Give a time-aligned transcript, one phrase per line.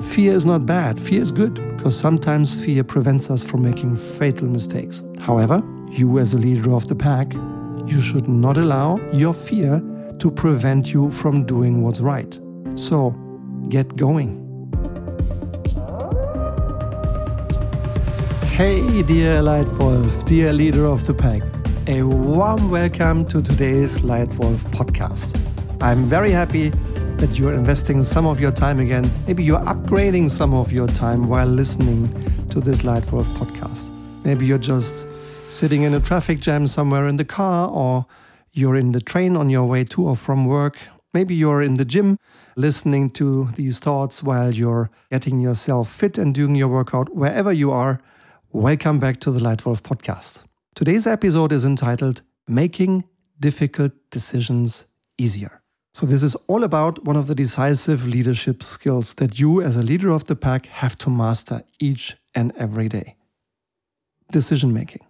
[0.00, 4.46] Fear is not bad, fear is good, because sometimes fear prevents us from making fatal
[4.46, 5.02] mistakes.
[5.18, 7.32] However, you as a leader of the pack,
[7.84, 9.82] you should not allow your fear
[10.20, 12.38] to prevent you from doing what's right.
[12.76, 13.10] So,
[13.70, 14.38] get going.
[18.52, 21.42] Hey, dear Lightwolf, dear leader of the pack,
[21.88, 25.40] a warm welcome to today's Lightwolf podcast.
[25.80, 26.72] I'm very happy
[27.18, 29.10] that you're investing some of your time again.
[29.26, 32.06] Maybe you're upgrading some of your time while listening
[32.50, 33.90] to this Lightwolf podcast.
[34.24, 35.04] Maybe you're just
[35.48, 38.06] sitting in a traffic jam somewhere in the car, or
[38.52, 40.78] you're in the train on your way to or from work.
[41.12, 42.18] Maybe you're in the gym
[42.54, 47.16] listening to these thoughts while you're getting yourself fit and doing your workout.
[47.16, 48.00] Wherever you are,
[48.52, 50.44] welcome back to the Lightwolf podcast.
[50.76, 53.02] Today's episode is entitled Making
[53.40, 54.84] Difficult Decisions
[55.18, 55.57] Easier.
[55.98, 59.82] So, this is all about one of the decisive leadership skills that you, as a
[59.82, 63.16] leader of the pack, have to master each and every day
[64.30, 65.04] decision making.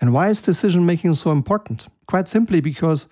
[0.00, 1.88] And why is decision making so important?
[2.06, 3.06] Quite simply because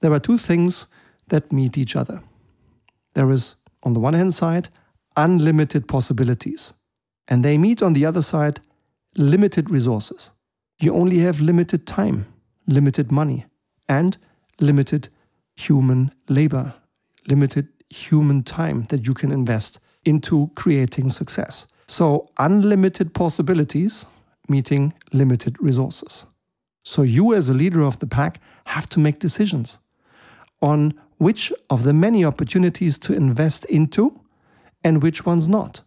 [0.00, 0.88] there are two things
[1.28, 2.20] that meet each other.
[3.14, 4.68] There is, on the one hand side,
[5.16, 6.74] unlimited possibilities,
[7.28, 8.60] and they meet on the other side,
[9.16, 10.28] limited resources.
[10.78, 12.26] You only have limited time,
[12.66, 13.46] limited money,
[13.88, 14.18] and
[14.60, 15.08] limited
[15.58, 16.74] human labor,
[17.26, 21.66] limited human time that you can invest into creating success.
[21.86, 24.04] So, unlimited possibilities
[24.48, 26.26] meeting limited resources.
[26.84, 29.78] So, you as a leader of the pack have to make decisions
[30.60, 34.20] on which of the many opportunities to invest into
[34.84, 35.82] and which ones not.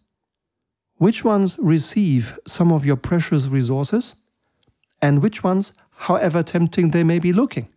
[0.98, 4.16] Which ones receive some of your precious resources
[5.02, 7.70] and which ones, however tempting they may be looking,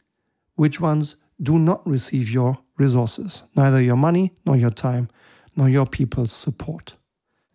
[0.57, 5.09] which ones do not receive your resources, neither your money, nor your time,
[5.57, 6.95] nor your people's support.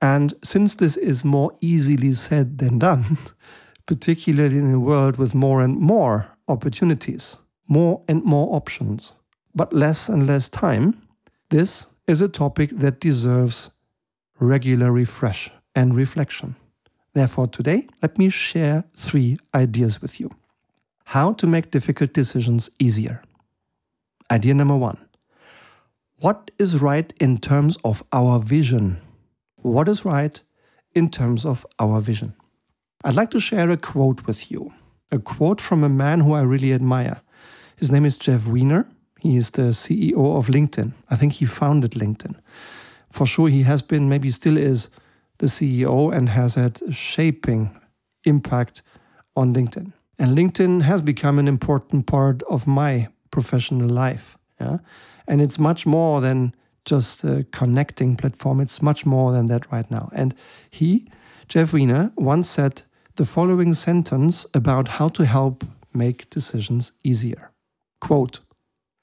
[0.02, 3.18] And since this is more easily said than done,
[3.86, 7.38] particularly in a world with more and more opportunities,
[7.68, 9.14] more and more options,
[9.54, 11.02] but less and less time,
[11.50, 13.72] this is a topic that deserves
[14.40, 16.56] regular refresh and reflection.
[17.14, 20.32] Therefore, today, let me share three ideas with you.
[21.06, 23.24] How to make difficult decisions easier.
[24.32, 24.98] Idea number one
[26.20, 29.02] What is right in terms of our vision?
[29.56, 30.40] What is right
[30.94, 32.34] in terms of our vision?
[33.04, 34.74] I'd like to share a quote with you.
[35.12, 37.22] A quote from a man who I really admire.
[37.76, 38.88] His name is Jeff Weiner.
[39.20, 40.94] He is the CEO of LinkedIn.
[41.10, 42.36] I think he founded LinkedIn.
[43.10, 44.90] For sure, he has been, maybe still is,
[45.40, 47.76] the CEO and has had a shaping
[48.26, 48.82] impact
[49.36, 49.94] on LinkedIn.
[50.20, 54.38] And LinkedIn has become an important part of my professional life.
[54.60, 54.80] Yeah?
[55.28, 56.54] And it's much more than
[56.86, 58.60] just a connecting platform.
[58.60, 60.10] It's much more than that right now.
[60.14, 60.34] And
[60.70, 61.08] he,
[61.48, 62.84] Jeff Weiner, once said
[63.16, 65.64] the following sentence about how to help
[65.94, 67.52] make decisions easier.
[68.02, 68.40] Quote,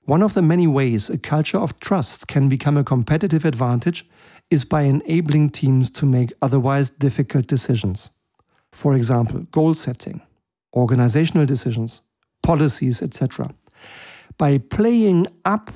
[0.05, 4.09] one of the many ways a culture of trust can become a competitive advantage
[4.51, 8.11] is by enabling teams to make otherwise difficult decisions.
[8.73, 10.23] For example, goal setting,
[10.75, 12.01] organizational decisions,
[12.43, 13.51] policies, etc
[14.39, 15.71] by playing up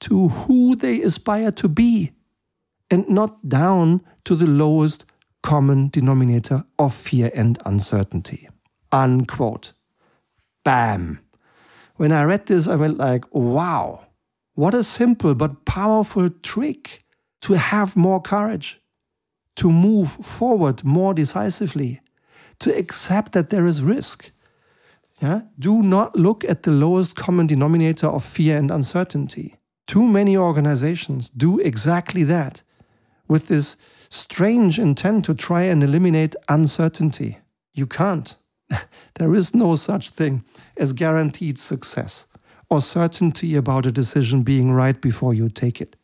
[0.00, 2.12] to who they aspire to be
[2.90, 5.04] and not down to the lowest
[5.42, 8.48] common denominator of fear and uncertainty.
[8.90, 9.72] Unquote.
[10.64, 11.20] Bam.
[11.96, 14.06] When I read this, I went like, wow,
[14.54, 17.04] what a simple but powerful trick
[17.42, 18.80] to have more courage,
[19.56, 22.00] to move forward more decisively,
[22.60, 24.30] to accept that there is risk,
[25.22, 25.42] yeah?
[25.58, 29.56] Do not look at the lowest common denominator of fear and uncertainty.
[29.86, 32.62] Too many organizations do exactly that
[33.28, 33.76] with this
[34.10, 37.38] strange intent to try and eliminate uncertainty.
[37.72, 38.34] You can't.
[39.14, 40.44] there is no such thing
[40.76, 42.26] as guaranteed success
[42.68, 45.94] or certainty about a decision being right before you take it.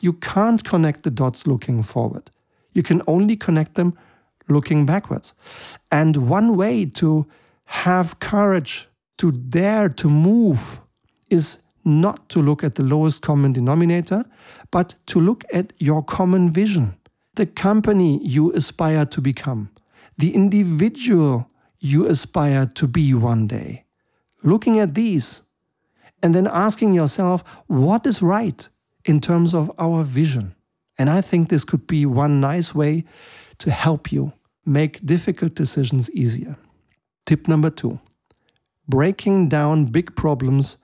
[0.00, 2.30] You can't connect the dots looking forward.
[2.72, 3.96] You can only connect them
[4.48, 5.32] looking backwards.
[5.92, 7.26] And one way to
[7.66, 8.88] have courage
[9.18, 10.80] to dare to move
[11.30, 14.24] is not to look at the lowest common denominator,
[14.70, 16.96] but to look at your common vision,
[17.34, 19.70] the company you aspire to become,
[20.16, 21.50] the individual
[21.80, 23.84] you aspire to be one day.
[24.42, 25.42] Looking at these
[26.22, 28.68] and then asking yourself, what is right
[29.04, 30.54] in terms of our vision?
[30.98, 33.04] And I think this could be one nice way
[33.58, 34.32] to help you
[34.64, 36.56] make difficult decisions easier.
[37.26, 38.00] Tip number two
[38.86, 40.76] breaking down big problems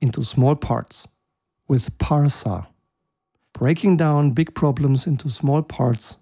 [0.00, 1.08] into small parts
[1.68, 2.66] with parsa.
[3.58, 6.18] breaking down big problems into small parts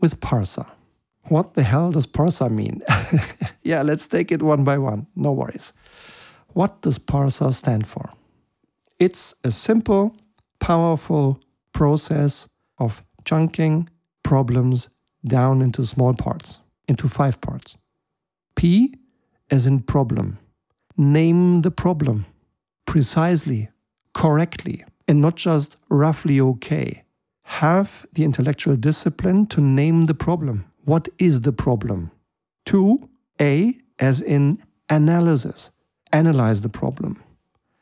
[0.00, 0.70] with PARSA.
[1.28, 2.82] What the hell does PARSA mean?
[3.62, 5.72] yeah, let's take it one by one, no worries.
[6.48, 8.10] What does PARSA stand for?
[8.98, 10.14] It's a simple,
[10.60, 11.40] powerful
[11.72, 12.46] process
[12.78, 13.88] of chunking
[14.22, 14.88] problems
[15.26, 17.76] down into small parts, into five parts.
[18.54, 18.94] P
[19.50, 20.38] as in problem.
[20.96, 22.26] Name the problem
[22.86, 23.68] precisely,
[24.14, 27.04] correctly, and not just roughly okay.
[27.42, 30.64] Have the intellectual discipline to name the problem.
[30.84, 32.10] What is the problem?
[32.64, 33.08] Two,
[33.40, 35.70] A as in analysis.
[36.12, 37.22] Analyze the problem.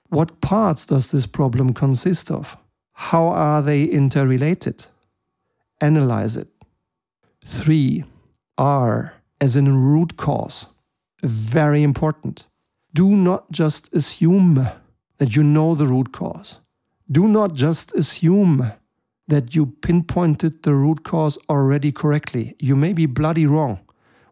[0.09, 2.57] What parts does this problem consist of?
[2.93, 4.87] How are they interrelated?
[5.81, 6.49] Analyze it.
[7.45, 8.05] Three,
[8.57, 10.67] R as in root cause.
[11.25, 12.45] Very important.
[12.93, 14.69] Do not just assume
[15.17, 16.59] that you know the root cause.
[17.11, 18.73] Do not just assume
[19.27, 22.55] that you pinpointed the root cause already correctly.
[22.61, 23.81] You may be bloody wrong.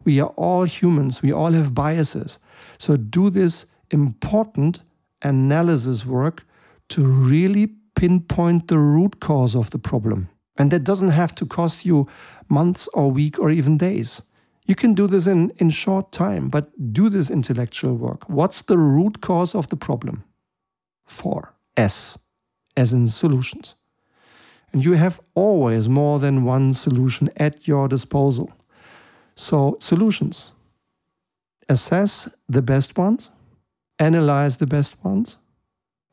[0.04, 2.38] We are all humans, we all have biases.
[2.76, 4.80] So do this important
[5.22, 6.44] analysis work
[6.90, 10.28] to really pinpoint the root cause of the problem.
[10.58, 12.06] And that doesn't have to cost you
[12.50, 14.20] months or week or even days.
[14.64, 18.28] You can do this in, in short time, but do this intellectual work.
[18.28, 20.24] What's the root cause of the problem?
[21.04, 21.54] Four.
[21.76, 22.18] S,
[22.76, 23.74] as in solutions.
[24.72, 28.52] And you have always more than one solution at your disposal.
[29.34, 30.52] So, solutions.
[31.68, 33.30] Assess the best ones,
[33.98, 35.38] analyze the best ones,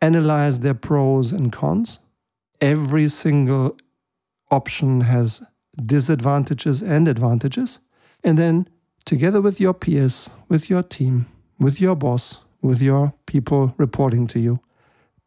[0.02, 2.00] analyze their pros and cons.
[2.62, 3.78] Every single
[4.52, 5.42] option has
[5.86, 7.80] disadvantages and advantages.
[8.24, 8.68] And then,
[9.06, 11.28] together with your peers, with your team,
[11.60, 14.60] with your boss, with your people reporting to you,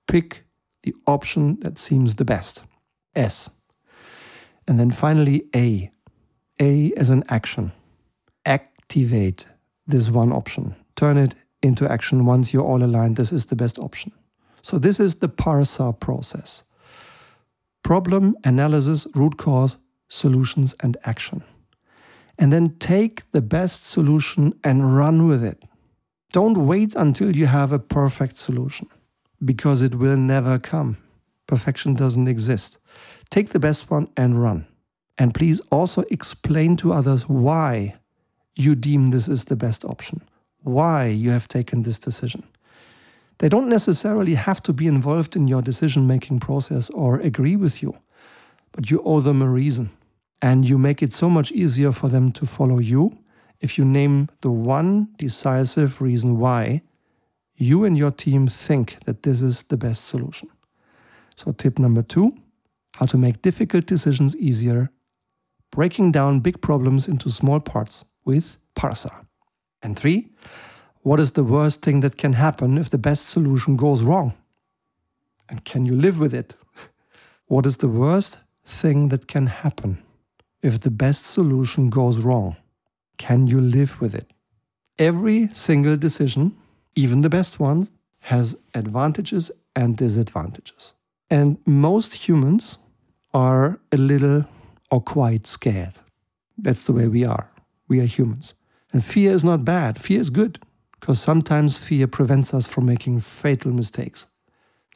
[0.06, 0.44] pick
[0.82, 2.62] the option that seems the best.
[3.14, 3.50] S.
[4.66, 5.90] And then finally, A.
[6.60, 7.72] A as an action.
[8.44, 9.46] Activate
[9.86, 10.76] this one option.
[10.96, 13.16] Turn it into action once you're all aligned.
[13.16, 14.12] This is the best option.
[14.60, 16.62] So, this is the PARSA process
[17.82, 19.76] problem, analysis, root cause,
[20.08, 21.42] solutions, and action
[22.42, 25.62] and then take the best solution and run with it.
[26.32, 28.88] Don't wait until you have a perfect solution
[29.44, 30.96] because it will never come.
[31.46, 32.78] Perfection doesn't exist.
[33.30, 34.66] Take the best one and run.
[35.16, 37.94] And please also explain to others why
[38.56, 40.20] you deem this is the best option,
[40.64, 42.42] why you have taken this decision.
[43.38, 47.84] They don't necessarily have to be involved in your decision making process or agree with
[47.84, 47.98] you,
[48.72, 49.90] but you owe them a reason.
[50.42, 53.16] And you make it so much easier for them to follow you
[53.60, 56.82] if you name the one decisive reason why
[57.54, 60.48] you and your team think that this is the best solution.
[61.36, 62.36] So, tip number two
[62.96, 64.90] how to make difficult decisions easier,
[65.70, 69.24] breaking down big problems into small parts with PARSA.
[69.82, 70.28] And three,
[71.00, 74.34] what is the worst thing that can happen if the best solution goes wrong?
[75.48, 76.54] And can you live with it?
[77.46, 79.98] What is the worst thing that can happen
[80.62, 82.56] if the best solution goes wrong?
[83.19, 84.32] Can you live with it?
[84.99, 86.56] Every single decision,
[86.94, 90.94] even the best ones, has advantages and disadvantages.
[91.29, 92.79] And most humans
[93.35, 94.45] are a little
[94.90, 95.95] or quite scared.
[96.57, 97.50] That's the way we are.
[97.88, 98.54] We are humans.
[98.92, 100.59] And fear is not bad, fear is good,
[101.00, 104.26] because sometimes fear prevents us from making fatal mistakes.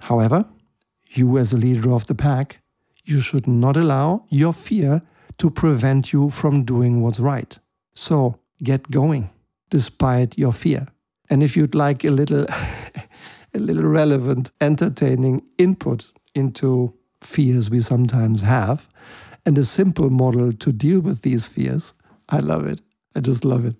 [0.02, 0.44] However,
[1.08, 2.58] you, as a leader of the pack,
[3.04, 5.02] you should not allow your fear
[5.38, 7.58] to prevent you from doing what's right.
[7.94, 9.30] So get going
[9.70, 10.86] despite your fear.
[11.28, 12.46] And if you'd like a little
[13.54, 18.88] a little relevant entertaining input into fears we sometimes have
[19.46, 21.94] and a simple model to deal with these fears,
[22.28, 22.80] I love it.
[23.14, 23.76] I just love it.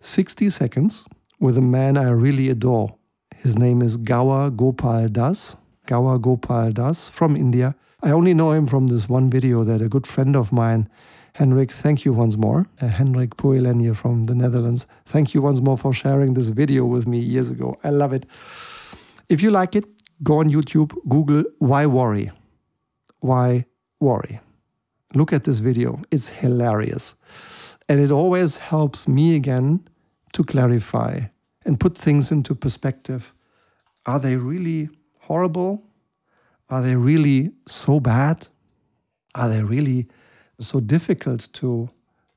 [0.00, 1.06] 60 seconds
[1.38, 2.96] with a man I really adore.
[3.36, 5.56] His name is Gaur Gopal Das.
[5.86, 7.74] Gaur Gopal Das from India.
[8.02, 10.88] I only know him from this one video that a good friend of mine,
[11.34, 12.66] Henrik, thank you once more.
[12.80, 14.86] Uh, Henrik Puelenje from the Netherlands.
[15.06, 17.78] Thank you once more for sharing this video with me years ago.
[17.82, 18.26] I love it.
[19.28, 19.86] If you like it,
[20.22, 22.30] go on YouTube, Google Why Worry.
[23.20, 23.64] Why
[24.00, 24.40] Worry.
[25.14, 26.02] Look at this video.
[26.10, 27.14] It's hilarious.
[27.88, 29.88] And it always helps me again
[30.32, 31.20] to clarify
[31.64, 33.32] and put things into perspective.
[34.06, 34.88] Are they really
[35.32, 35.82] horrible?
[36.68, 38.48] Are they really so bad?
[39.34, 40.06] Are they really
[40.60, 41.88] so difficult to,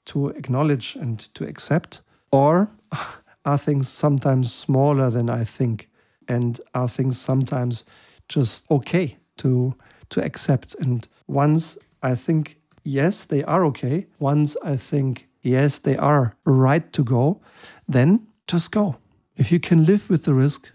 [0.06, 2.02] to acknowledge and to accept?
[2.32, 2.72] Or
[3.46, 5.90] are things sometimes smaller than I think?
[6.30, 7.84] And are things sometimes
[8.30, 9.76] just okay to,
[10.12, 10.76] to accept.
[10.80, 16.94] And once I think, yes, they are okay, once I think, yes, they are right
[16.94, 17.42] to go,
[17.90, 18.96] then just go.
[19.36, 20.72] If you can live with the risk,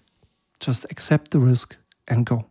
[0.61, 1.80] just accept the risk
[2.11, 2.45] and go.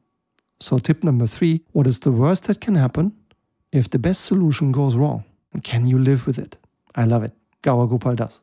[0.60, 3.14] So, tip number three what is the worst that can happen
[3.72, 5.24] if the best solution goes wrong?
[5.64, 6.58] Can you live with it?
[6.96, 7.34] I love it.
[7.62, 8.42] Gaur Gopal Das.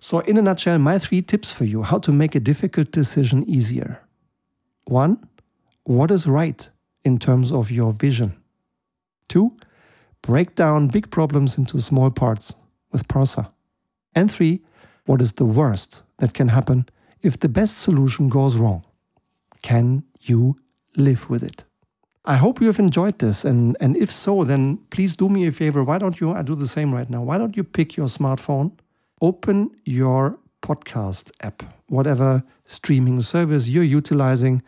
[0.00, 3.44] So, in a nutshell, my three tips for you how to make a difficult decision
[3.48, 4.00] easier.
[4.84, 5.28] One,
[5.84, 6.68] what is right
[7.04, 8.36] in terms of your vision?
[9.28, 9.56] Two,
[10.22, 12.54] break down big problems into small parts
[12.92, 13.50] with Parsa.
[14.14, 14.62] And three,
[15.06, 16.86] what is the worst that can happen
[17.22, 18.84] if the best solution goes wrong?
[19.62, 20.58] Can you
[20.96, 21.64] live with it?
[22.24, 23.44] I hope you have enjoyed this.
[23.44, 25.82] And, and if so, then please do me a favor.
[25.82, 26.32] Why don't you?
[26.32, 27.22] I do the same right now.
[27.22, 28.72] Why don't you pick your smartphone,
[29.22, 34.62] open your podcast app, whatever streaming service you're utilizing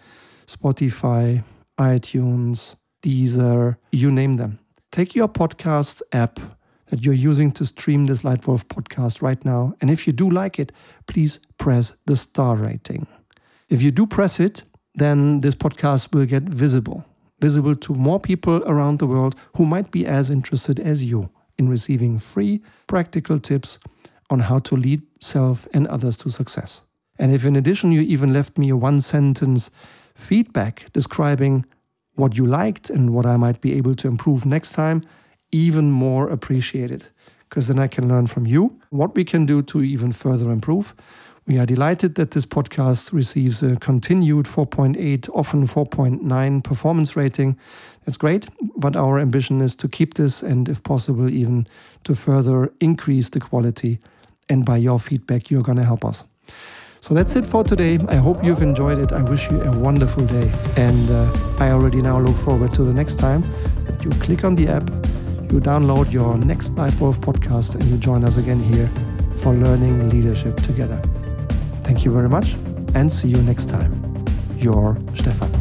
[0.46, 1.44] Spotify,
[1.78, 4.58] iTunes, Deezer, you name them.
[4.90, 6.40] Take your podcast app
[6.86, 9.74] that you're using to stream this Lightwolf podcast right now.
[9.80, 10.72] And if you do like it,
[11.06, 13.06] please press the star rating.
[13.68, 14.64] If you do press it,
[14.94, 17.04] then this podcast will get visible,
[17.40, 21.68] visible to more people around the world who might be as interested as you in
[21.68, 23.78] receiving free practical tips
[24.30, 26.82] on how to lead self and others to success.
[27.18, 29.70] And if in addition you even left me a one sentence
[30.14, 31.66] feedback describing
[32.14, 35.02] what you liked and what I might be able to improve next time,
[35.52, 37.06] even more appreciated
[37.48, 40.94] because then I can learn from you what we can do to even further improve.
[41.46, 47.58] We are delighted that this podcast receives a continued 4.8, often 4.9 performance rating.
[48.04, 51.66] That's great, but our ambition is to keep this and, if possible, even
[52.04, 53.98] to further increase the quality.
[54.48, 56.24] And by your feedback, you're going to help us.
[57.00, 57.98] So that's it for today.
[58.08, 59.10] I hope you've enjoyed it.
[59.10, 60.52] I wish you a wonderful day.
[60.76, 63.42] And uh, I already now look forward to the next time
[63.86, 64.88] that you click on the app,
[65.50, 68.90] you download your next Life Lightwolf podcast, and you join us again here
[69.36, 71.00] for learning leadership together.
[71.90, 72.54] Thank you very much
[72.94, 74.24] and see you next time.
[74.58, 75.59] Your Stefan.